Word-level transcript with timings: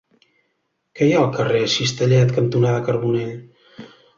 Què 0.99 1.09
hi 1.09 1.13
ha 1.17 1.19
al 1.25 1.29
carrer 1.35 1.61
Cistellet 1.75 2.35
cantonada 2.39 2.83
Carbonell? 2.89 3.89